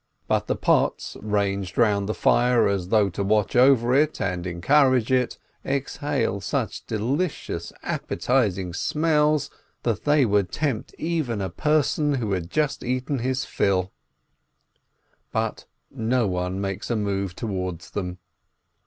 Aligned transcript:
But 0.27 0.47
the 0.47 0.55
pots, 0.55 1.15
ranged 1.21 1.77
round 1.77 2.09
the 2.09 2.15
fire 2.15 2.67
as 2.67 2.87
though 2.87 3.07
to 3.09 3.23
watch 3.23 3.55
over 3.55 3.93
it 3.93 4.19
and 4.19 4.47
encourage 4.47 5.11
it, 5.11 5.37
ex 5.63 5.99
BERTZI 5.99 6.01
WASSERFUHRER 6.01 6.01
213 6.09 6.19
hale 6.31 6.41
such 6.41 6.85
delicious, 6.87 7.73
appetizing 7.83 8.73
smells 8.73 9.51
that 9.83 10.03
they 10.05 10.25
would 10.25 10.51
tempt 10.51 10.95
even 10.97 11.39
a 11.39 11.51
person 11.51 12.15
who 12.15 12.31
had 12.31 12.49
just 12.49 12.83
eaten 12.83 13.19
his 13.19 13.45
fill. 13.45 13.91
But 15.31 15.65
no 15.91 16.25
one 16.27 16.59
makes 16.59 16.89
a 16.89 16.95
move 16.95 17.35
towards 17.35 17.91
them. 17.91 18.17